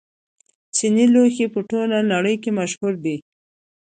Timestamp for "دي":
3.03-3.15